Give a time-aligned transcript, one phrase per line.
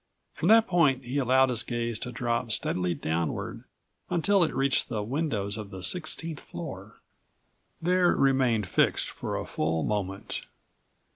[0.33, 3.65] From that point he allowed his gaze to drop steadily downward
[4.09, 6.95] until it reached the windows of the sixteenth floor.
[7.79, 10.47] There it remained fixed for a full moment.